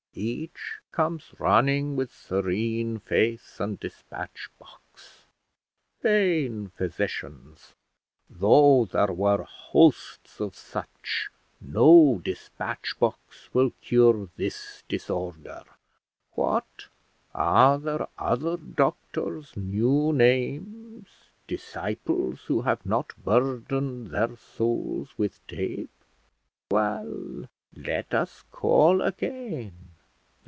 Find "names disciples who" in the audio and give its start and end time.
20.11-22.63